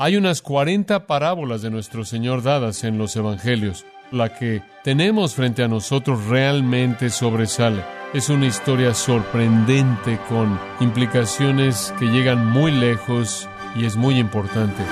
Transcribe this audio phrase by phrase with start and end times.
[0.00, 3.84] Hay unas 40 parábolas de nuestro Señor dadas en los Evangelios.
[4.12, 7.84] La que tenemos frente a nosotros realmente sobresale.
[8.14, 14.84] Es una historia sorprendente con implicaciones que llegan muy lejos y es muy importante.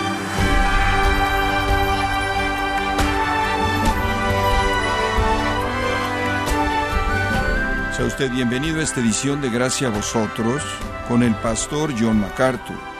[7.96, 10.64] Sea usted bienvenido a esta edición de Gracia a vosotros
[11.07, 12.95] con el pastor John MacArthur.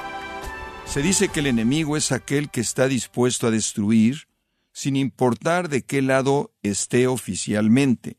[0.87, 4.29] Se dice que el enemigo es aquel que está dispuesto a destruir
[4.73, 8.19] sin importar de qué lado esté oficialmente.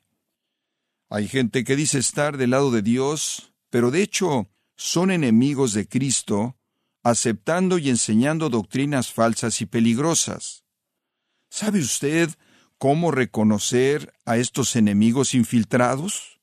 [1.09, 5.87] Hay gente que dice estar del lado de Dios, pero de hecho son enemigos de
[5.87, 6.57] Cristo,
[7.03, 10.65] aceptando y enseñando doctrinas falsas y peligrosas.
[11.49, 12.29] ¿Sabe usted
[12.77, 16.41] cómo reconocer a estos enemigos infiltrados?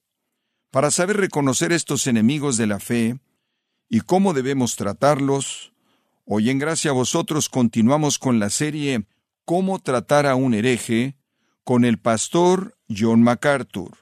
[0.70, 3.19] Para saber reconocer estos enemigos de la fe
[3.89, 5.73] y cómo debemos tratarlos,
[6.27, 9.06] hoy en gracia a vosotros continuamos con la serie
[9.45, 11.16] Cómo tratar a un hereje
[11.64, 13.98] con el pastor John MacArthur.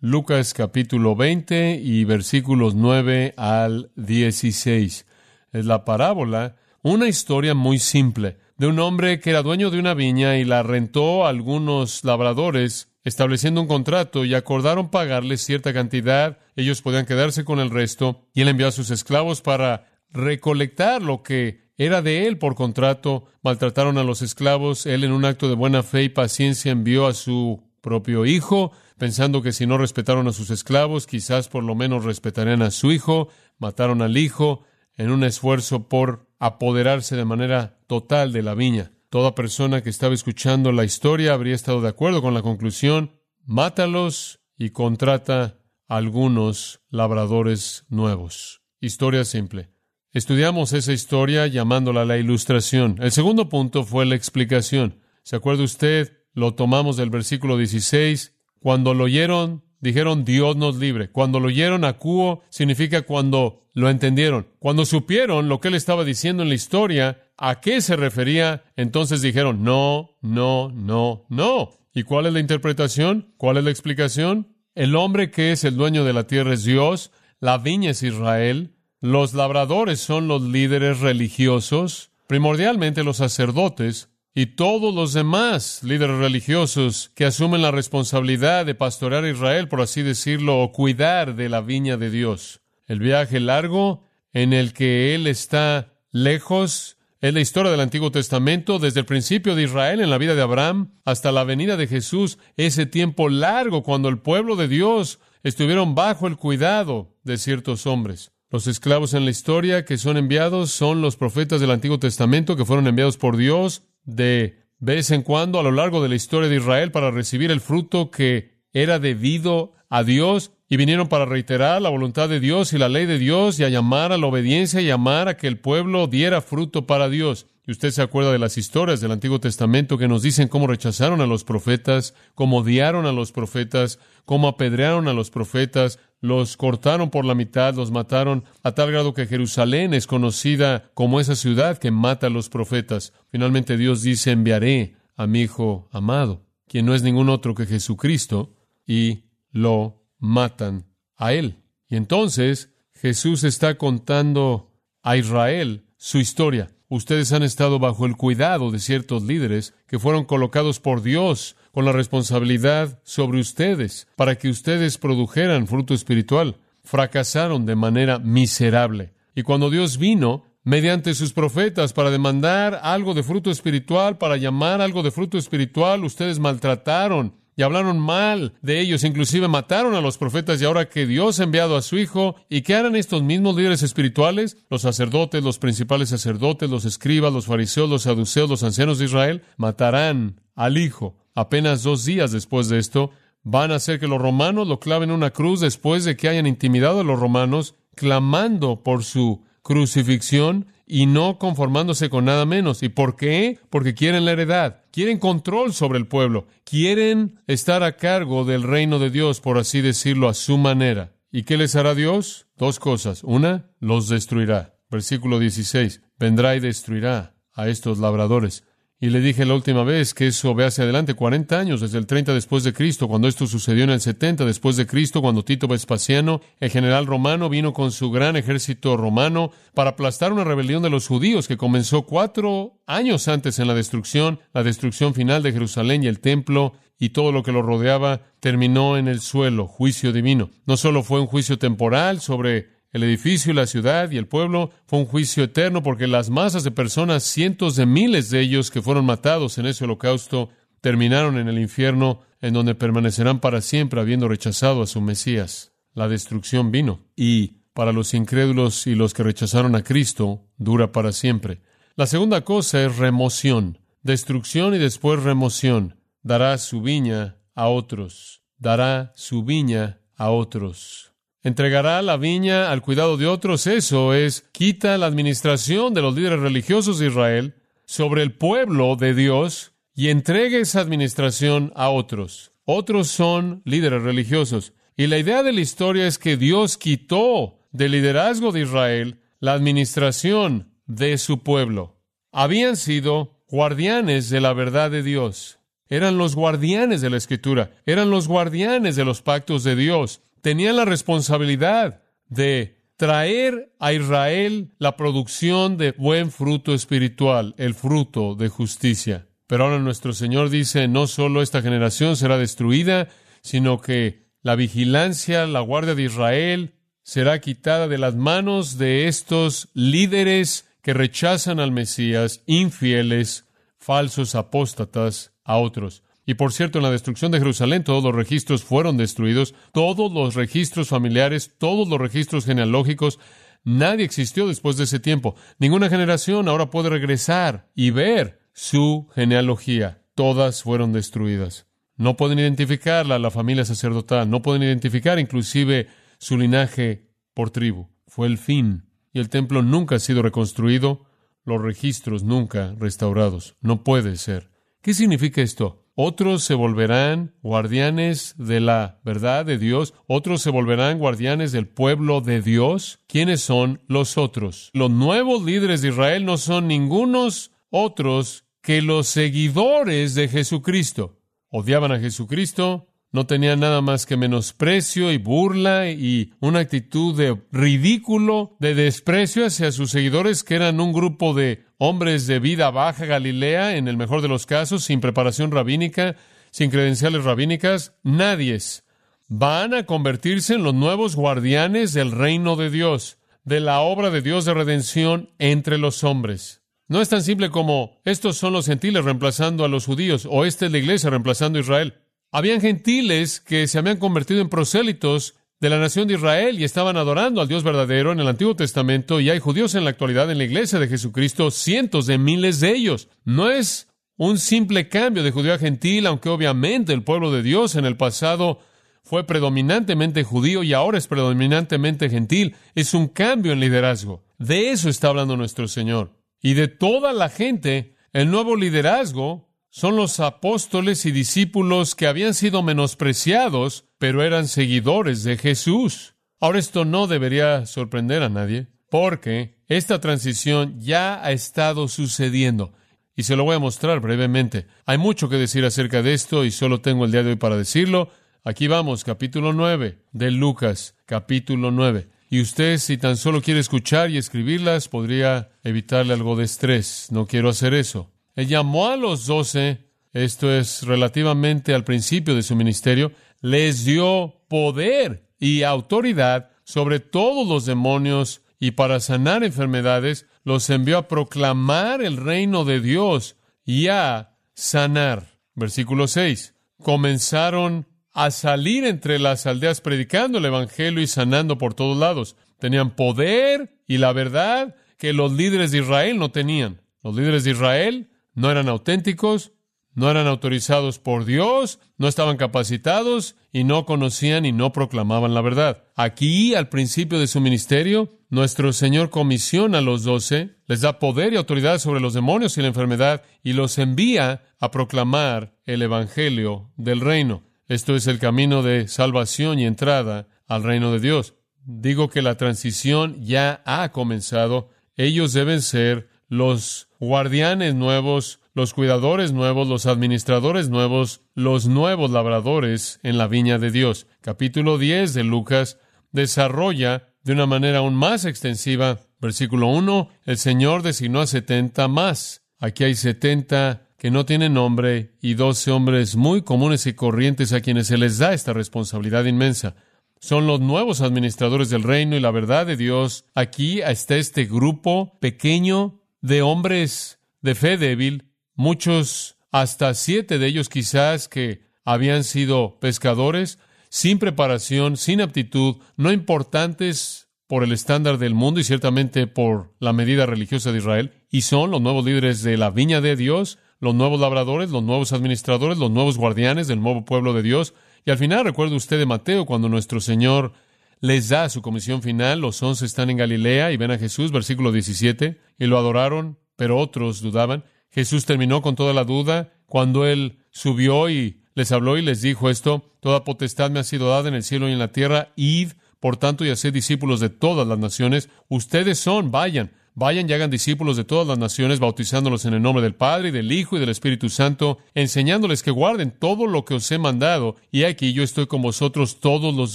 [0.00, 5.06] Lucas capítulo 20 y versículos 9 al 16.
[5.52, 9.94] Es la parábola, una historia muy simple, de un hombre que era dueño de una
[9.94, 16.38] viña y la rentó a algunos labradores estableciendo un contrato y acordaron pagarles cierta cantidad,
[16.56, 21.22] ellos podían quedarse con el resto, y él envió a sus esclavos para recolectar lo
[21.22, 25.54] que era de él por contrato, maltrataron a los esclavos, él en un acto de
[25.54, 30.32] buena fe y paciencia envió a su propio hijo, pensando que si no respetaron a
[30.32, 34.62] sus esclavos, quizás por lo menos respetarían a su hijo, mataron al hijo
[34.96, 38.92] en un esfuerzo por apoderarse de manera total de la viña.
[39.08, 44.40] Toda persona que estaba escuchando la historia habría estado de acuerdo con la conclusión, mátalos
[44.58, 48.62] y contrata algunos labradores nuevos.
[48.80, 49.70] Historia simple.
[50.12, 52.96] Estudiamos esa historia llamándola la ilustración.
[53.00, 54.98] El segundo punto fue la explicación.
[55.22, 56.24] ¿Se acuerda usted?
[56.34, 58.34] Lo tomamos del versículo 16.
[58.58, 61.12] Cuando lo oyeron, dijeron Dios nos libre.
[61.12, 64.48] Cuando lo oyeron, acuo significa cuando lo entendieron.
[64.58, 69.22] Cuando supieron lo que él estaba diciendo en la historia, a qué se refería, entonces
[69.22, 71.70] dijeron, no, no, no, no.
[71.94, 73.32] ¿Y cuál es la interpretación?
[73.36, 74.56] ¿Cuál es la explicación?
[74.74, 78.74] El hombre que es el dueño de la tierra es Dios, la viña es Israel,
[79.00, 87.10] los labradores son los líderes religiosos, primordialmente los sacerdotes, y todos los demás líderes religiosos
[87.14, 91.60] que asumen la responsabilidad de pastorear a Israel, por así decirlo, o cuidar de la
[91.62, 92.60] viña de Dios.
[92.86, 98.78] El viaje largo en el que Él está lejos es la historia del Antiguo Testamento,
[98.78, 102.38] desde el principio de Israel en la vida de Abraham hasta la venida de Jesús,
[102.56, 108.32] ese tiempo largo cuando el pueblo de Dios estuvieron bajo el cuidado de ciertos hombres.
[108.52, 112.64] Los esclavos en la historia que son enviados son los profetas del Antiguo Testamento que
[112.64, 116.56] fueron enviados por Dios de vez en cuando a lo largo de la historia de
[116.56, 121.90] Israel para recibir el fruto que era debido a Dios y vinieron para reiterar la
[121.90, 124.86] voluntad de Dios y la ley de Dios y a llamar a la obediencia y
[124.86, 127.46] llamar a que el pueblo diera fruto para Dios.
[127.70, 131.20] Y usted se acuerda de las historias del Antiguo Testamento que nos dicen cómo rechazaron
[131.20, 137.10] a los profetas, cómo odiaron a los profetas, cómo apedrearon a los profetas, los cortaron
[137.10, 141.78] por la mitad, los mataron, a tal grado que Jerusalén es conocida como esa ciudad
[141.78, 143.12] que mata a los profetas.
[143.30, 148.52] Finalmente Dios dice, enviaré a mi Hijo amado, quien no es ningún otro que Jesucristo,
[148.84, 151.62] y lo matan a él.
[151.86, 154.72] Y entonces Jesús está contando
[155.04, 156.72] a Israel su historia.
[156.92, 161.84] Ustedes han estado bajo el cuidado de ciertos líderes que fueron colocados por Dios con
[161.84, 166.56] la responsabilidad sobre ustedes para que ustedes produjeran fruto espiritual.
[166.82, 169.12] Fracasaron de manera miserable.
[169.36, 174.80] Y cuando Dios vino, mediante sus profetas para demandar algo de fruto espiritual, para llamar
[174.80, 180.16] algo de fruto espiritual, ustedes maltrataron y hablaron mal de ellos, inclusive mataron a los
[180.16, 183.54] profetas y ahora que Dios ha enviado a su Hijo, ¿y qué harán estos mismos
[183.54, 184.56] líderes espirituales?
[184.70, 189.42] Los sacerdotes, los principales sacerdotes, los escribas, los fariseos, los saduceos, los ancianos de Israel,
[189.58, 191.18] matarán al Hijo.
[191.34, 193.10] Apenas dos días después de esto,
[193.42, 196.46] van a hacer que los romanos lo claven en una cruz después de que hayan
[196.46, 202.82] intimidado a los romanos, clamando por su crucifixión y no conformándose con nada menos.
[202.82, 203.60] ¿Y por qué?
[203.70, 208.98] Porque quieren la heredad, quieren control sobre el pueblo, quieren estar a cargo del reino
[208.98, 211.12] de Dios, por así decirlo, a su manera.
[211.30, 212.48] ¿Y qué les hará Dios?
[212.56, 213.22] Dos cosas.
[213.22, 214.74] Una, los destruirá.
[214.90, 216.02] Versículo 16.
[216.18, 218.64] Vendrá y destruirá a estos labradores.
[219.02, 222.06] Y le dije la última vez que eso ve hacia adelante 40 años, desde el
[222.06, 225.66] 30 después de Cristo, cuando esto sucedió en el 70 después de Cristo, cuando Tito
[225.68, 230.90] Vespasiano, el general romano, vino con su gran ejército romano para aplastar una rebelión de
[230.90, 236.04] los judíos que comenzó cuatro años antes en la destrucción, la destrucción final de Jerusalén
[236.04, 240.50] y el templo y todo lo que lo rodeaba terminó en el suelo, juicio divino.
[240.66, 244.98] No solo fue un juicio temporal sobre el edificio, la ciudad y el pueblo fue
[244.98, 249.04] un juicio eterno porque las masas de personas, cientos de miles de ellos que fueron
[249.04, 250.50] matados en ese holocausto,
[250.80, 255.72] terminaron en el infierno, en donde permanecerán para siempre habiendo rechazado a su Mesías.
[255.94, 261.12] La destrucción vino y para los incrédulos y los que rechazaron a Cristo dura para
[261.12, 261.60] siempre.
[261.94, 265.96] La segunda cosa es remoción, destrucción y después remoción.
[266.22, 271.09] Dará su viña a otros, dará su viña a otros
[271.42, 273.66] entregará la viña al cuidado de otros.
[273.66, 277.54] Eso es, quita la administración de los líderes religiosos de Israel
[277.86, 282.52] sobre el pueblo de Dios y entregue esa administración a otros.
[282.64, 284.74] Otros son líderes religiosos.
[284.96, 289.54] Y la idea de la historia es que Dios quitó del liderazgo de Israel la
[289.54, 292.00] administración de su pueblo.
[292.32, 295.58] Habían sido guardianes de la verdad de Dios.
[295.88, 297.72] Eran los guardianes de la escritura.
[297.86, 304.74] Eran los guardianes de los pactos de Dios tenían la responsabilidad de traer a Israel
[304.78, 309.26] la producción de buen fruto espiritual, el fruto de justicia.
[309.46, 313.08] Pero ahora nuestro Señor dice, no solo esta generación será destruida,
[313.42, 319.68] sino que la vigilancia, la guardia de Israel será quitada de las manos de estos
[319.74, 323.48] líderes que rechazan al Mesías, infieles,
[323.78, 326.02] falsos apóstatas a otros.
[326.26, 330.34] Y por cierto, en la destrucción de Jerusalén todos los registros fueron destruidos, todos los
[330.34, 333.18] registros familiares, todos los registros genealógicos,
[333.64, 335.34] nadie existió después de ese tiempo.
[335.58, 340.02] Ninguna generación ahora puede regresar y ver su genealogía.
[340.14, 341.66] Todas fueron destruidas.
[341.96, 345.88] No pueden identificarla la familia sacerdotal, no pueden identificar inclusive
[346.18, 347.88] su linaje por tribu.
[348.06, 348.86] Fue el fin.
[349.12, 351.04] Y el templo nunca ha sido reconstruido,
[351.44, 353.56] los registros nunca restaurados.
[353.60, 354.50] No puede ser.
[354.82, 355.79] ¿Qué significa esto?
[356.02, 359.92] Otros se volverán guardianes de la verdad de Dios.
[360.06, 363.00] Otros se volverán guardianes del pueblo de Dios.
[363.06, 364.70] ¿Quiénes son los otros?
[364.72, 371.18] Los nuevos líderes de Israel no son ningunos otros que los seguidores de Jesucristo.
[371.50, 377.42] Odiaban a Jesucristo, no tenían nada más que menosprecio y burla y una actitud de
[377.52, 383.06] ridículo, de desprecio hacia sus seguidores, que eran un grupo de hombres de vida baja
[383.06, 386.14] Galilea, en el mejor de los casos, sin preparación rabínica,
[386.50, 388.84] sin credenciales rabínicas, nadies.
[389.28, 394.20] Van a convertirse en los nuevos guardianes del reino de Dios, de la obra de
[394.20, 396.60] Dios de redención entre los hombres.
[396.86, 400.66] No es tan simple como estos son los gentiles reemplazando a los judíos o esta
[400.66, 401.94] es la iglesia reemplazando a Israel.
[402.30, 406.96] Habían gentiles que se habían convertido en prosélitos de la nación de Israel y estaban
[406.96, 410.38] adorando al Dios verdadero en el Antiguo Testamento y hay judíos en la actualidad en
[410.38, 413.08] la iglesia de Jesucristo, cientos de miles de ellos.
[413.24, 417.76] No es un simple cambio de judío a gentil, aunque obviamente el pueblo de Dios
[417.76, 418.60] en el pasado
[419.02, 422.56] fue predominantemente judío y ahora es predominantemente gentil.
[422.74, 424.24] Es un cambio en liderazgo.
[424.38, 426.12] De eso está hablando nuestro Señor.
[426.40, 432.34] Y de toda la gente, el nuevo liderazgo son los apóstoles y discípulos que habían
[432.34, 436.16] sido menospreciados, pero eran seguidores de Jesús.
[436.40, 442.72] Ahora esto no debería sorprender a nadie, porque esta transición ya ha estado sucediendo.
[443.14, 444.66] Y se lo voy a mostrar brevemente.
[444.86, 447.56] Hay mucho que decir acerca de esto y solo tengo el día de hoy para
[447.56, 448.10] decirlo.
[448.42, 452.08] Aquí vamos, capítulo 9 de Lucas, capítulo 9.
[452.30, 457.08] Y usted, si tan solo quiere escuchar y escribirlas, podría evitarle algo de estrés.
[457.10, 458.10] No quiero hacer eso.
[458.34, 464.42] Él llamó a los doce, esto es relativamente al principio de su ministerio, les dio
[464.48, 472.02] poder y autoridad sobre todos los demonios y para sanar enfermedades, los envió a proclamar
[472.02, 475.38] el reino de Dios y a sanar.
[475.54, 476.54] Versículo 6.
[476.82, 482.36] Comenzaron a salir entre las aldeas predicando el Evangelio y sanando por todos lados.
[482.58, 486.82] Tenían poder y la verdad que los líderes de Israel no tenían.
[487.02, 488.10] Los líderes de Israel
[488.40, 489.52] no eran auténticos,
[489.92, 495.42] no eran autorizados por Dios, no estaban capacitados y no conocían y no proclamaban la
[495.42, 495.84] verdad.
[495.94, 501.34] Aquí, al principio de su ministerio, nuestro Señor comisiona a los doce, les da poder
[501.34, 506.72] y autoridad sobre los demonios y la enfermedad y los envía a proclamar el Evangelio
[506.76, 507.42] del reino.
[507.68, 511.34] Esto es el camino de salvación y entrada al reino de Dios.
[511.64, 514.70] Digo que la transición ya ha comenzado.
[514.96, 523.00] Ellos deben ser los guardianes nuevos, los cuidadores nuevos, los administradores nuevos, los nuevos labradores
[523.02, 524.06] en la viña de Dios.
[524.20, 525.78] Capítulo 10 de Lucas
[526.12, 529.00] desarrolla de una manera aún más extensiva.
[529.20, 532.42] Versículo 1, el Señor designó a setenta más.
[532.60, 537.60] Aquí hay setenta que no tienen nombre y doce hombres muy comunes y corrientes a
[537.60, 539.74] quienes se les da esta responsabilidad inmensa.
[540.20, 543.24] Son los nuevos administradores del reino y la verdad de Dios.
[543.34, 550.68] Aquí está este grupo pequeño de hombres de fe débil, muchos, hasta siete de ellos
[550.68, 553.58] quizás que habían sido pescadores,
[553.88, 559.92] sin preparación, sin aptitud, no importantes por el estándar del mundo y ciertamente por la
[559.92, 563.94] medida religiosa de Israel, y son los nuevos líderes de la viña de Dios, los
[563.94, 567.74] nuevos labradores, los nuevos administradores, los nuevos guardianes del nuevo pueblo de Dios.
[568.04, 570.52] Y al final, recuerde usted de Mateo, cuando nuestro Señor
[571.00, 574.70] les da su comisión final, los once están en Galilea y ven a Jesús, versículo
[574.70, 577.64] 17, y lo adoraron, pero otros dudaban.
[577.90, 582.50] Jesús terminó con toda la duda cuando Él subió y les habló y les dijo
[582.50, 585.72] esto, Toda potestad me ha sido dada en el cielo y en la tierra, id,
[586.00, 588.28] por tanto, y haced discípulos de todas las naciones.
[588.48, 592.82] Ustedes son, vayan, vayan y hagan discípulos de todas las naciones, bautizándolos en el nombre
[592.82, 596.74] del Padre y del Hijo y del Espíritu Santo, enseñándoles que guarden todo lo que
[596.74, 599.74] os he mandado, y aquí yo estoy con vosotros todos los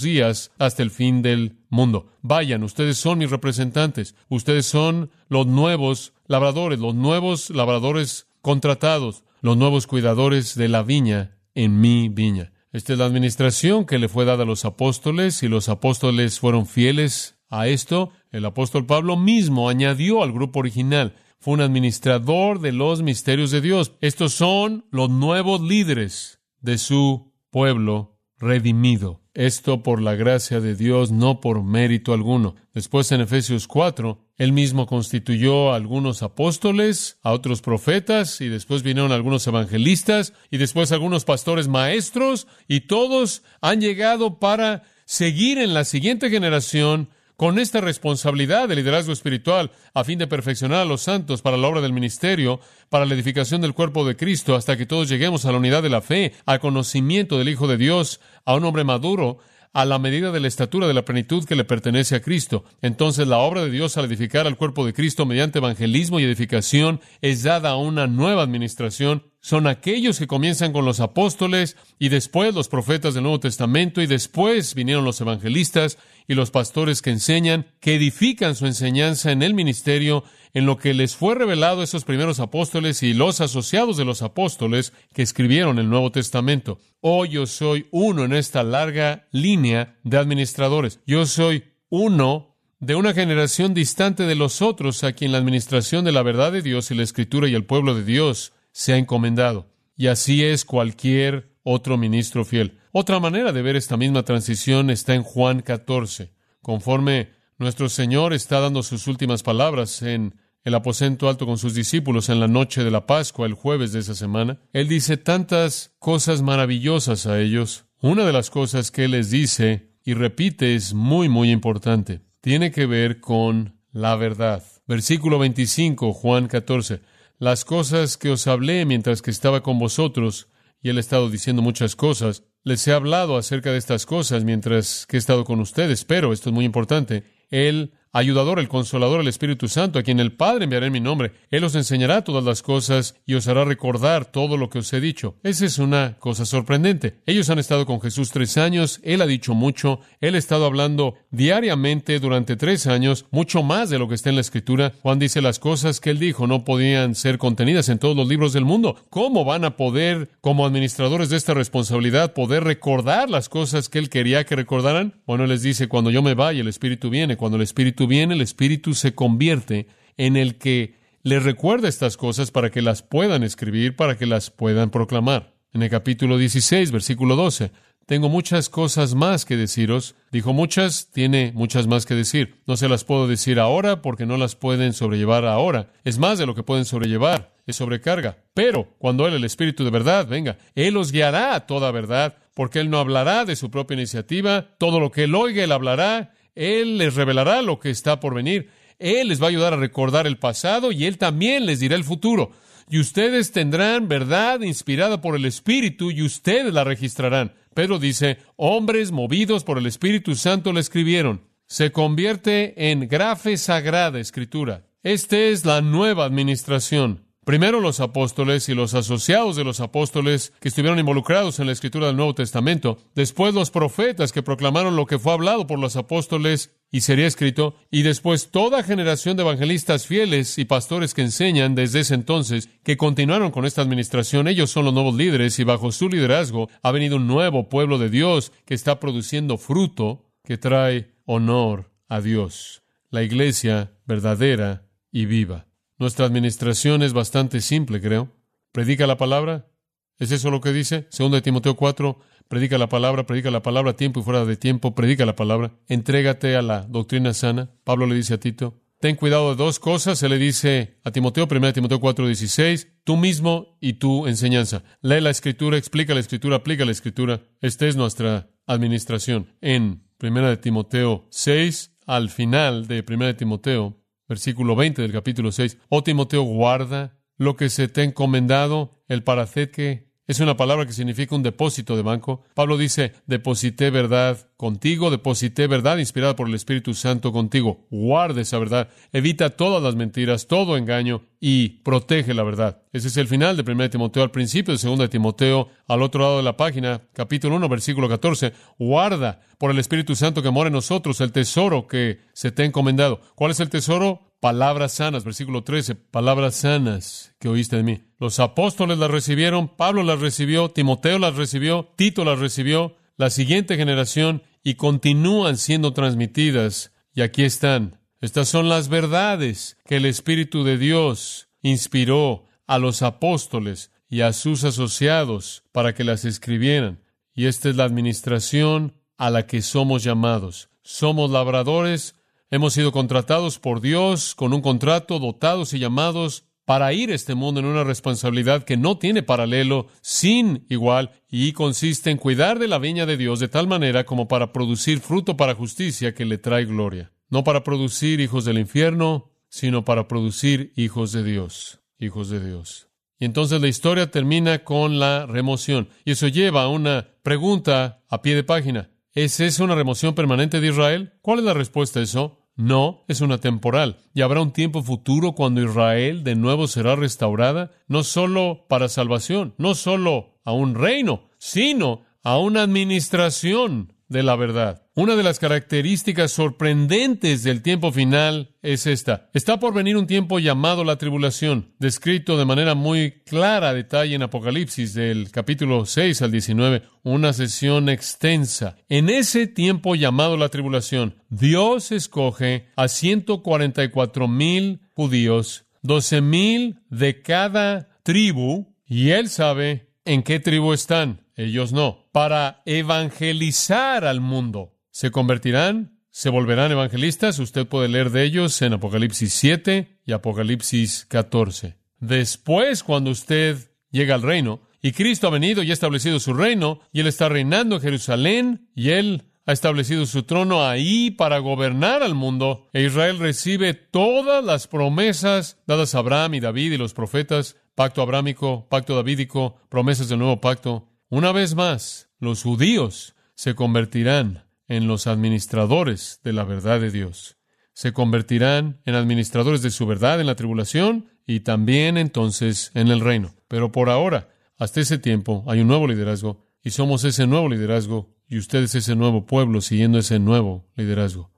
[0.00, 2.08] días hasta el fin del mundo.
[2.22, 9.56] Vayan, ustedes son mis representantes, ustedes son los nuevos labradores, los nuevos labradores contratados, los
[9.56, 12.52] nuevos cuidadores de la viña en mi viña.
[12.76, 16.66] Esta es la administración que le fue dada a los apóstoles y los apóstoles fueron
[16.66, 18.10] fieles a esto.
[18.30, 21.16] El apóstol Pablo mismo añadió al grupo original.
[21.40, 23.92] Fue un administrador de los misterios de Dios.
[24.02, 29.22] Estos son los nuevos líderes de su pueblo redimido.
[29.36, 32.54] Esto por la gracia de Dios, no por mérito alguno.
[32.72, 38.82] Después en Efesios 4, él mismo constituyó a algunos apóstoles, a otros profetas, y después
[38.82, 45.74] vinieron algunos evangelistas, y después algunos pastores maestros, y todos han llegado para seguir en
[45.74, 51.02] la siguiente generación con esta responsabilidad de liderazgo espiritual a fin de perfeccionar a los
[51.02, 54.86] santos para la obra del ministerio, para la edificación del cuerpo de Cristo, hasta que
[54.86, 58.54] todos lleguemos a la unidad de la fe, al conocimiento del Hijo de Dios, a
[58.54, 59.38] un hombre maduro,
[59.74, 62.64] a la medida de la estatura de la plenitud que le pertenece a Cristo.
[62.80, 67.02] Entonces la obra de Dios al edificar al cuerpo de Cristo mediante evangelismo y edificación
[67.20, 72.52] es dada a una nueva administración son aquellos que comienzan con los apóstoles y después
[72.52, 77.66] los profetas del Nuevo Testamento y después vinieron los evangelistas y los pastores que enseñan,
[77.80, 82.04] que edifican su enseñanza en el ministerio, en lo que les fue revelado a esos
[82.04, 86.78] primeros apóstoles y los asociados de los apóstoles que escribieron el Nuevo Testamento.
[87.00, 91.00] Hoy yo soy uno en esta larga línea de administradores.
[91.06, 96.12] Yo soy uno de una generación distante de los otros a quien la administración de
[96.12, 99.66] la verdad de Dios y la escritura y el pueblo de Dios se ha encomendado.
[99.96, 102.78] Y así es cualquier otro ministro fiel.
[102.98, 106.32] Otra manera de ver esta misma transición está en Juan 14.
[106.62, 110.34] Conforme nuestro Señor está dando sus últimas palabras en
[110.64, 113.98] el aposento alto con sus discípulos en la noche de la Pascua, el jueves de
[113.98, 117.84] esa semana, Él dice tantas cosas maravillosas a ellos.
[118.00, 122.22] Una de las cosas que les dice y repite es muy, muy importante.
[122.40, 124.64] Tiene que ver con la verdad.
[124.86, 127.02] Versículo 25, Juan 14
[127.38, 130.48] las cosas que os hablé mientras que estaba con vosotros,
[130.80, 135.06] y él ha estado diciendo muchas cosas, les he hablado acerca de estas cosas mientras
[135.06, 139.28] que he estado con ustedes, pero esto es muy importante, él ayudador, el consolador, el
[139.28, 141.32] Espíritu Santo, a quien el Padre enviará en mi nombre.
[141.50, 145.00] Él os enseñará todas las cosas y os hará recordar todo lo que os he
[145.00, 145.36] dicho.
[145.42, 147.20] Esa es una cosa sorprendente.
[147.26, 151.14] Ellos han estado con Jesús tres años, Él ha dicho mucho, Él ha estado hablando
[151.30, 154.94] diariamente durante tres años, mucho más de lo que está en la Escritura.
[155.02, 158.54] Juan dice las cosas que Él dijo no podían ser contenidas en todos los libros
[158.54, 158.96] del mundo.
[159.10, 164.08] ¿Cómo van a poder, como administradores de esta responsabilidad, poder recordar las cosas que Él
[164.08, 165.20] quería que recordaran?
[165.26, 168.40] Bueno, les dice, cuando yo me vaya, el Espíritu viene, cuando el Espíritu viene, el
[168.40, 169.86] Espíritu se convierte
[170.16, 174.50] en el que les recuerda estas cosas para que las puedan escribir, para que las
[174.50, 175.54] puedan proclamar.
[175.72, 177.72] En el capítulo 16, versículo 12,
[178.06, 180.14] tengo muchas cosas más que deciros.
[180.30, 182.62] Dijo muchas, tiene muchas más que decir.
[182.64, 185.88] No se las puedo decir ahora porque no las pueden sobrellevar ahora.
[186.04, 187.52] Es más de lo que pueden sobrellevar.
[187.66, 188.38] Es sobrecarga.
[188.54, 192.78] Pero cuando Él, el Espíritu de verdad, venga, Él os guiará a toda verdad, porque
[192.78, 194.68] Él no hablará de su propia iniciativa.
[194.78, 198.70] Todo lo que Él oiga, Él hablará él les revelará lo que está por venir.
[198.98, 202.04] Él les va a ayudar a recordar el pasado y Él también les dirá el
[202.04, 202.50] futuro.
[202.88, 207.52] Y ustedes tendrán verdad inspirada por el Espíritu y ustedes la registrarán.
[207.74, 211.42] Pedro dice, hombres movidos por el Espíritu Santo la escribieron.
[211.66, 214.86] Se convierte en grafe sagrada escritura.
[215.02, 217.25] Esta es la nueva administración.
[217.46, 222.08] Primero los apóstoles y los asociados de los apóstoles que estuvieron involucrados en la escritura
[222.08, 226.74] del Nuevo Testamento, después los profetas que proclamaron lo que fue hablado por los apóstoles
[226.90, 232.00] y sería escrito, y después toda generación de evangelistas fieles y pastores que enseñan desde
[232.00, 236.08] ese entonces, que continuaron con esta administración, ellos son los nuevos líderes y bajo su
[236.08, 241.92] liderazgo ha venido un nuevo pueblo de Dios que está produciendo fruto que trae honor
[242.08, 245.65] a Dios, la iglesia verdadera y viva.
[245.98, 248.30] Nuestra administración es bastante simple, creo.
[248.72, 249.70] Predica la palabra.
[250.18, 251.06] ¿Es eso lo que dice?
[251.10, 254.94] Segundo de Timoteo 4, predica la palabra, predica la palabra tiempo y fuera de tiempo,
[254.94, 255.72] predica la palabra.
[255.88, 257.70] Entrégate a la doctrina sana.
[257.84, 260.18] Pablo le dice a Tito, ten cuidado de dos cosas.
[260.18, 264.84] Se le dice a Timoteo, 1 Timoteo 4, 16, tú mismo y tu enseñanza.
[265.00, 267.42] Lee la escritura, explica la escritura, aplica la escritura.
[267.60, 269.54] Esta es nuestra administración.
[269.62, 275.52] En 1 de Timoteo 6, al final de 1 de Timoteo, versículo 20 del capítulo
[275.52, 275.78] 6.
[275.88, 279.22] Oh Timoteo, guarda lo que se te ha encomendado, el
[279.70, 282.42] que es una palabra que significa un depósito de banco.
[282.54, 287.86] Pablo dice, deposité verdad contigo, deposité verdad inspirada por el Espíritu Santo contigo.
[287.90, 292.82] Guarde esa verdad, evita todas las mentiras, todo engaño y protege la verdad.
[292.92, 296.38] Ese es el final de 1 Timoteo, al principio de 2 Timoteo, al otro lado
[296.38, 298.52] de la página, capítulo 1, versículo 14.
[298.78, 302.66] Guarda por el Espíritu Santo que mora en nosotros el tesoro que se te ha
[302.66, 303.20] encomendado.
[303.36, 304.25] ¿Cuál es el tesoro?
[304.46, 308.04] Palabras sanas, versículo 13, palabras sanas que oíste de mí.
[308.20, 313.76] Los apóstoles las recibieron, Pablo las recibió, Timoteo las recibió, Tito las recibió, la siguiente
[313.76, 316.92] generación y continúan siendo transmitidas.
[317.12, 317.98] Y aquí están.
[318.20, 324.32] Estas son las verdades que el Espíritu de Dios inspiró a los apóstoles y a
[324.32, 327.02] sus asociados para que las escribieran.
[327.34, 330.68] Y esta es la administración a la que somos llamados.
[330.82, 332.14] Somos labradores
[332.50, 337.34] Hemos sido contratados por Dios con un contrato, dotados y llamados para ir a este
[337.34, 342.68] mundo en una responsabilidad que no tiene paralelo, sin igual, y consiste en cuidar de
[342.68, 346.38] la viña de Dios de tal manera como para producir fruto para justicia que le
[346.38, 347.12] trae gloria.
[347.30, 352.88] No para producir hijos del infierno, sino para producir hijos de Dios, hijos de Dios.
[353.18, 355.88] Y entonces la historia termina con la remoción.
[356.04, 358.90] Y eso lleva a una pregunta a pie de página.
[359.16, 361.14] ¿Es esa una remoción permanente de Israel?
[361.22, 362.38] ¿Cuál es la respuesta a eso?
[362.54, 363.96] No, es una temporal.
[364.12, 369.54] Y habrá un tiempo futuro cuando Israel de nuevo será restaurada, no solo para salvación,
[369.56, 374.85] no solo a un reino, sino a una administración de la verdad.
[374.98, 379.28] Una de las características sorprendentes del tiempo final es esta.
[379.34, 384.22] Está por venir un tiempo llamado la tribulación, descrito de manera muy clara, detalle en
[384.22, 388.78] Apocalipsis del capítulo 6 al 19, una sesión extensa.
[388.88, 397.20] En ese tiempo llamado la tribulación, Dios escoge a 144 mil judíos, 12 mil de
[397.20, 401.20] cada tribu, y Él sabe en qué tribu están.
[401.36, 402.08] Ellos no.
[402.12, 404.75] Para evangelizar al mundo.
[404.96, 406.00] ¿Se convertirán?
[406.08, 407.38] ¿Se volverán evangelistas?
[407.38, 411.76] Usted puede leer de ellos en Apocalipsis 7 y Apocalipsis 14.
[412.00, 413.58] Después, cuando usted
[413.90, 417.28] llega al reino, y Cristo ha venido y ha establecido su reino, y Él está
[417.28, 422.82] reinando en Jerusalén, y Él ha establecido su trono ahí para gobernar al mundo, e
[422.82, 428.66] Israel recibe todas las promesas dadas a Abraham y David y los profetas, pacto abrámico,
[428.70, 435.06] pacto davídico, promesas del nuevo pacto, una vez más, los judíos se convertirán en los
[435.06, 437.36] administradores de la verdad de Dios.
[437.72, 443.00] Se convertirán en administradores de su verdad en la tribulación y también entonces en el
[443.00, 443.34] reino.
[443.48, 448.16] Pero por ahora, hasta ese tiempo, hay un nuevo liderazgo y somos ese nuevo liderazgo
[448.28, 451.32] y ustedes ese nuevo pueblo siguiendo ese nuevo liderazgo.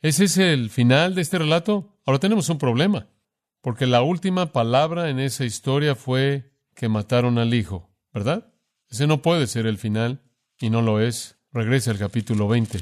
[0.00, 2.00] ¿Es ese el final de este relato?
[2.04, 3.08] Ahora tenemos un problema,
[3.60, 8.52] porque la última palabra en esa historia fue que mataron al hijo, ¿verdad?
[8.88, 10.22] Ese no puede ser el final,
[10.62, 11.38] y no lo es.
[11.52, 12.80] Regrese al capítulo 20.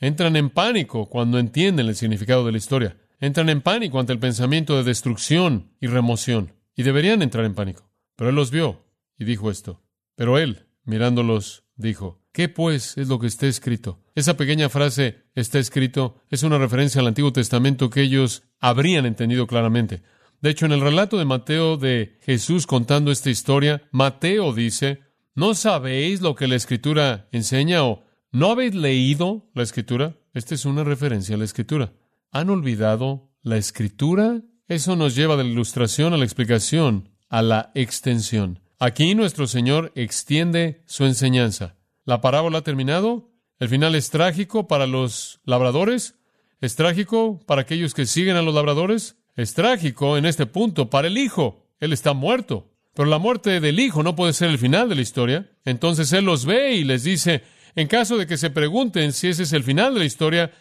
[0.00, 2.96] Entran en pánico cuando entienden el significado de la historia.
[3.20, 6.54] Entran en pánico ante el pensamiento de destrucción y remoción.
[6.74, 7.88] Y deberían entrar en pánico.
[8.16, 8.84] Pero él los vio
[9.16, 9.84] y dijo esto.
[10.16, 14.00] Pero él, mirándolos, dijo, ¿qué pues es lo que está escrito?
[14.16, 19.46] Esa pequeña frase está escrito es una referencia al Antiguo Testamento que ellos habrían entendido
[19.46, 20.02] claramente.
[20.40, 25.00] De hecho, en el relato de Mateo de Jesús contando esta historia, Mateo dice,
[25.34, 30.16] ¿No sabéis lo que la Escritura enseña o no habéis leído la Escritura?
[30.34, 31.92] Esta es una referencia a la Escritura.
[32.32, 34.42] ¿Han olvidado la Escritura?
[34.66, 38.60] Eso nos lleva de la ilustración a la explicación, a la extensión.
[38.80, 41.76] Aquí nuestro Señor extiende su enseñanza.
[42.04, 43.30] ¿La parábola ha terminado?
[43.60, 46.16] ¿El final es trágico para los labradores?
[46.60, 49.16] ¿Es trágico para aquellos que siguen a los labradores?
[49.36, 51.68] Es trágico en este punto para el hijo.
[51.78, 52.69] Él está muerto.
[53.00, 55.50] Pero la muerte del hijo no puede ser el final de la historia.
[55.64, 57.42] Entonces él los ve y les dice,
[57.74, 60.52] en caso de que se pregunten si ese es el final de la historia,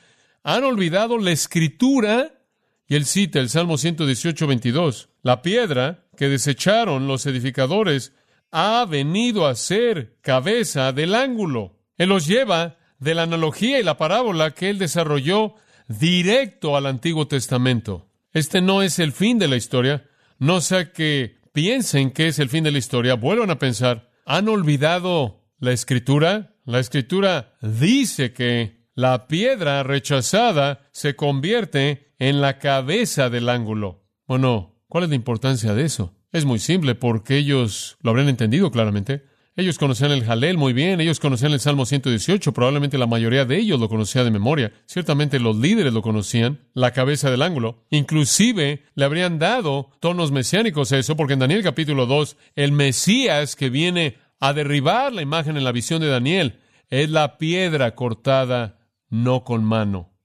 [0.41, 2.31] han olvidado la escritura.
[2.87, 5.09] Y él cita el Salmo 118, 22.
[5.21, 8.13] La piedra que desecharon los edificadores
[8.51, 11.75] ha venido a ser cabeza del ángulo.
[11.97, 15.55] Él los lleva de la analogía y la parábola que él desarrolló
[15.89, 18.07] directo al Antiguo Testamento.
[18.31, 20.05] Este no es el fin de la historia.
[20.37, 23.15] No sea que piensen que es el fin de la historia.
[23.15, 24.11] Vuelvan a pensar.
[24.25, 26.55] ¿Han olvidado la escritura?
[26.65, 34.05] La escritura dice que la piedra rechazada se convierte en la cabeza del ángulo.
[34.27, 36.15] Bueno, ¿cuál es la importancia de eso?
[36.31, 39.28] Es muy simple porque ellos lo habrían entendido claramente.
[39.59, 43.57] Ellos conocían el Jalel muy bien, ellos conocían el Salmo 118, probablemente la mayoría de
[43.57, 44.71] ellos lo conocía de memoria.
[44.85, 47.83] Ciertamente los líderes lo conocían, la cabeza del ángulo.
[47.89, 53.57] Inclusive le habrían dado tonos mesiánicos a eso, porque en Daniel capítulo 2, el Mesías
[53.57, 58.79] que viene a derribar la imagen en la visión de Daniel es la piedra cortada
[59.09, 60.17] no con mano.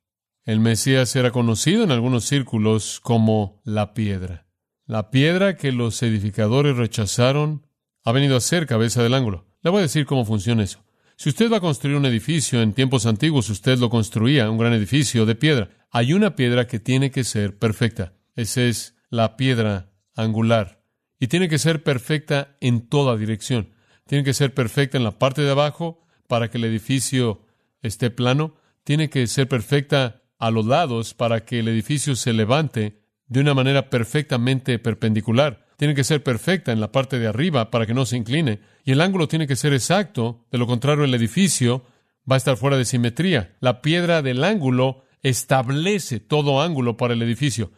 [0.44, 4.46] El Mesías era conocido en algunos círculos como la piedra.
[4.86, 7.64] La piedra que los edificadores rechazaron
[8.04, 9.46] ha venido a ser cabeza del ángulo.
[9.62, 10.84] Le voy a decir cómo funciona eso.
[11.16, 14.72] Si usted va a construir un edificio en tiempos antiguos, usted lo construía, un gran
[14.72, 15.70] edificio de piedra.
[15.90, 18.12] Hay una piedra que tiene que ser perfecta.
[18.36, 20.82] Esa es la piedra angular.
[21.18, 23.70] Y tiene que ser perfecta en toda dirección.
[24.06, 27.46] Tiene que ser perfecta en la parte de abajo para que el edificio
[27.80, 28.56] esté plano.
[28.82, 33.54] Tiene que ser perfecta a los lados para que el edificio se levante de una
[33.54, 38.06] manera perfectamente perpendicular tiene que ser perfecta en la parte de arriba para que no
[38.06, 41.84] se incline, y el ángulo tiene que ser exacto, de lo contrario el edificio
[42.30, 43.56] va a estar fuera de simetría.
[43.60, 47.72] La piedra del ángulo establece todo ángulo para el edificio.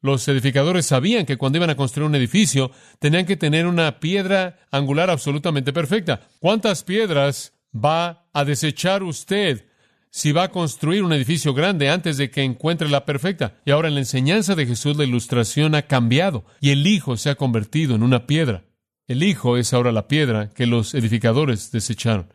[0.00, 4.58] Los edificadores sabían que cuando iban a construir un edificio tenían que tener una piedra
[4.70, 6.28] angular absolutamente perfecta.
[6.40, 9.66] ¿Cuántas piedras va a desechar usted
[10.14, 13.56] si va a construir un edificio grande antes de que encuentre la perfecta.
[13.64, 17.30] Y ahora en la enseñanza de Jesús la ilustración ha cambiado y el Hijo se
[17.30, 18.66] ha convertido en una piedra.
[19.08, 22.30] El Hijo es ahora la piedra que los edificadores desecharon.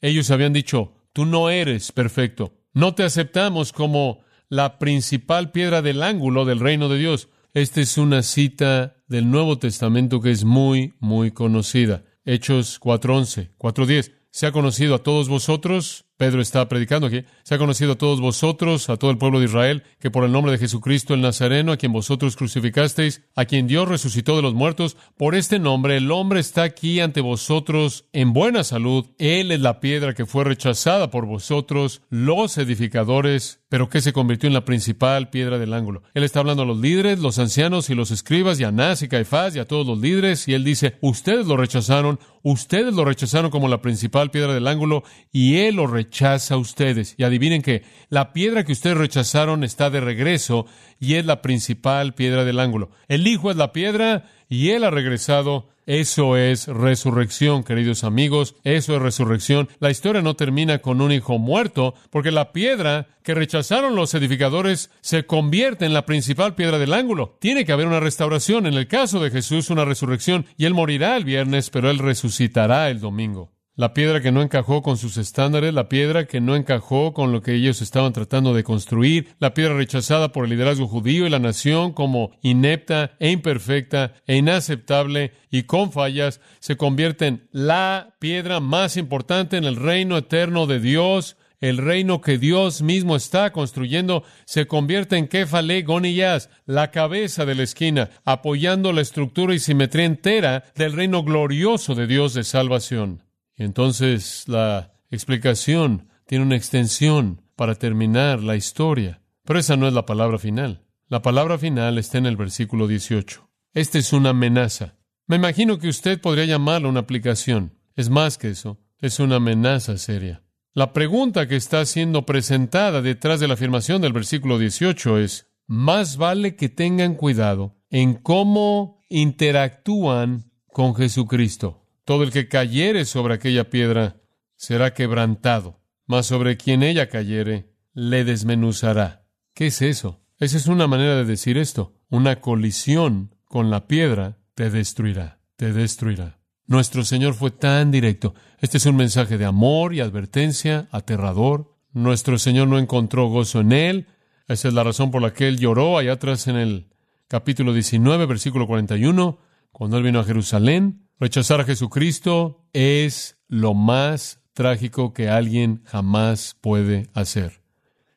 [0.00, 6.02] Ellos habían dicho, tú no eres perfecto, no te aceptamos como la principal piedra del
[6.02, 7.28] ángulo del reino de Dios.
[7.54, 12.02] Esta es una cita del Nuevo Testamento que es muy, muy conocida.
[12.24, 14.14] Hechos 4.11, 4.10.
[14.32, 17.24] Se ha conocido a todos vosotros Pedro está predicando aquí.
[17.44, 20.32] Se ha conocido a todos vosotros, a todo el pueblo de Israel, que por el
[20.32, 24.52] nombre de Jesucristo el Nazareno, a quien vosotros crucificasteis, a quien Dios resucitó de los
[24.52, 29.06] muertos, por este nombre el hombre está aquí ante vosotros en buena salud.
[29.16, 34.46] Él es la piedra que fue rechazada por vosotros, los edificadores, pero que se convirtió
[34.46, 36.02] en la principal piedra del ángulo.
[36.12, 39.08] Él está hablando a los líderes, los ancianos y los escribas, y a Anás y
[39.08, 43.50] Caifás y a todos los líderes, y él dice, ustedes lo rechazaron, ustedes lo rechazaron
[43.50, 47.14] como la principal piedra del ángulo, y él lo rechaza a ustedes.
[47.16, 50.66] Y adivinen que la piedra que ustedes rechazaron está de regreso
[50.98, 52.90] y es la principal piedra del ángulo.
[53.08, 55.68] El Hijo es la piedra y Él ha regresado.
[55.86, 58.54] Eso es resurrección, queridos amigos.
[58.64, 59.68] Eso es resurrección.
[59.78, 64.90] La historia no termina con un hijo muerto, porque la piedra que rechazaron los edificadores
[65.00, 67.38] se convierte en la principal piedra del ángulo.
[67.40, 68.66] Tiene que haber una restauración.
[68.66, 70.46] En el caso de Jesús, una resurrección.
[70.58, 74.82] Y Él morirá el viernes, pero Él resucitará el domingo la piedra que no encajó
[74.82, 78.62] con sus estándares, la piedra que no encajó con lo que ellos estaban tratando de
[78.62, 84.12] construir, la piedra rechazada por el liderazgo judío y la nación como inepta e imperfecta
[84.26, 90.18] e inaceptable y con fallas, se convierte en la piedra más importante en el reino
[90.18, 91.38] eterno de Dios.
[91.62, 97.54] El reino que Dios mismo está construyendo se convierte en Kefale Goniyas, la cabeza de
[97.54, 103.22] la esquina, apoyando la estructura y simetría entera del reino glorioso de Dios de salvación.
[103.60, 109.20] Entonces la explicación tiene una extensión para terminar la historia.
[109.44, 110.86] Pero esa no es la palabra final.
[111.08, 113.50] La palabra final está en el versículo 18.
[113.74, 114.96] Esta es una amenaza.
[115.26, 117.76] Me imagino que usted podría llamarla una aplicación.
[117.96, 118.80] Es más que eso.
[118.98, 120.42] Es una amenaza seria.
[120.72, 126.16] La pregunta que está siendo presentada detrás de la afirmación del versículo 18 es, más
[126.16, 131.79] vale que tengan cuidado en cómo interactúan con Jesucristo.
[132.10, 134.16] Todo el que cayere sobre aquella piedra
[134.56, 139.28] será quebrantado, mas sobre quien ella cayere le desmenuzará.
[139.54, 140.20] ¿Qué es eso?
[140.40, 141.94] Esa es una manera de decir esto.
[142.08, 146.40] Una colisión con la piedra te destruirá, te destruirá.
[146.66, 148.34] Nuestro Señor fue tan directo.
[148.58, 151.76] Este es un mensaje de amor y advertencia, aterrador.
[151.92, 154.06] Nuestro Señor no encontró gozo en él.
[154.48, 156.88] Esa es la razón por la que él lloró allá atrás en el
[157.28, 159.38] capítulo 19, versículo 41,
[159.70, 166.56] cuando él vino a Jerusalén, rechazar a Jesucristo es lo más trágico que alguien jamás
[166.60, 167.60] puede hacer.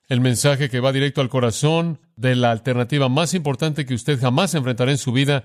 [0.07, 4.55] El mensaje que va directo al corazón de la alternativa más importante que usted jamás
[4.55, 5.43] enfrentará en su vida,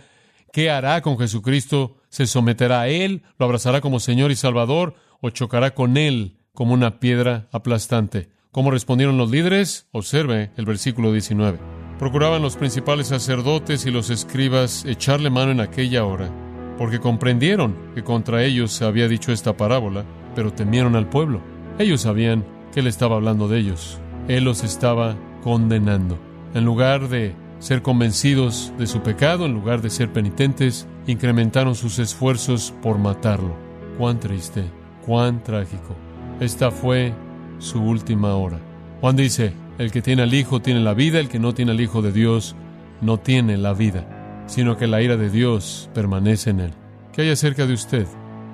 [0.52, 1.96] ¿qué hará con Jesucristo?
[2.08, 3.22] ¿Se someterá a Él?
[3.38, 4.94] ¿Lo abrazará como Señor y Salvador?
[5.20, 8.30] ¿O chocará con Él como una piedra aplastante?
[8.50, 9.88] ¿Cómo respondieron los líderes?
[9.92, 11.58] Observe el versículo 19.
[11.98, 16.30] Procuraban los principales sacerdotes y los escribas echarle mano en aquella hora,
[16.78, 21.40] porque comprendieron que contra ellos se había dicho esta parábola, pero temieron al pueblo.
[21.78, 24.00] Ellos sabían que él estaba hablando de ellos.
[24.28, 26.18] Él los estaba condenando.
[26.54, 31.98] En lugar de ser convencidos de su pecado, en lugar de ser penitentes, incrementaron sus
[31.98, 33.56] esfuerzos por matarlo.
[33.98, 34.64] Cuán triste,
[35.04, 35.96] cuán trágico.
[36.40, 37.12] Esta fue
[37.58, 38.60] su última hora.
[39.00, 41.80] Juan dice, el que tiene al Hijo tiene la vida, el que no tiene al
[41.80, 42.54] Hijo de Dios
[43.00, 44.17] no tiene la vida,
[44.48, 46.74] sino que la ira de Dios permanece en él.
[47.12, 48.06] ¿Qué hay acerca de usted?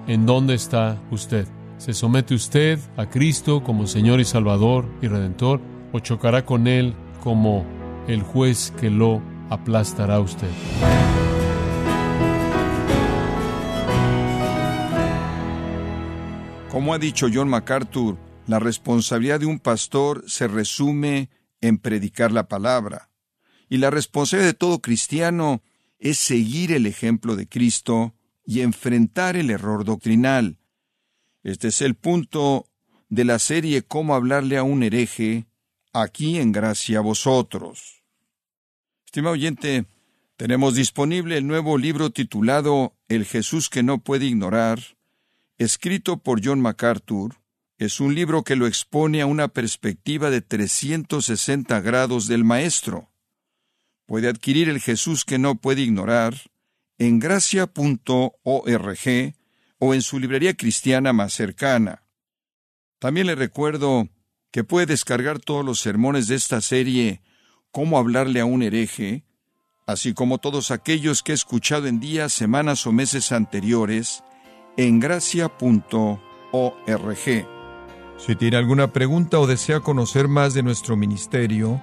[0.06, 1.48] ¿En dónde está usted?
[1.78, 5.60] ¿Se somete usted a Cristo como Señor y Salvador y Redentor
[5.92, 7.64] o chocará con Él como
[8.06, 10.50] el juez que lo aplastará a usted?
[16.70, 21.30] Como ha dicho John MacArthur, la responsabilidad de un pastor se resume
[21.60, 23.10] en predicar la palabra.
[23.68, 25.62] Y la responsabilidad de todo cristiano
[26.04, 28.14] es seguir el ejemplo de Cristo
[28.44, 30.58] y enfrentar el error doctrinal.
[31.42, 32.68] Este es el punto
[33.08, 35.46] de la serie Cómo hablarle a un hereje,
[35.94, 38.04] aquí en gracia a vosotros.
[39.06, 39.86] Estimado oyente,
[40.36, 44.80] tenemos disponible el nuevo libro titulado El Jesús que no puede ignorar,
[45.56, 47.40] escrito por John MacArthur,
[47.78, 53.13] es un libro que lo expone a una perspectiva de 360 grados del Maestro.
[54.06, 56.34] Puede adquirir el Jesús que no puede ignorar
[56.98, 58.34] en gracia.org
[59.78, 62.02] o en su librería cristiana más cercana.
[62.98, 64.08] También le recuerdo
[64.50, 67.22] que puede descargar todos los sermones de esta serie
[67.70, 69.24] Cómo hablarle a un hereje,
[69.84, 74.22] así como todos aquellos que he escuchado en días, semanas o meses anteriores
[74.76, 76.20] en gracia.org.
[78.16, 81.82] Si tiene alguna pregunta o desea conocer más de nuestro ministerio,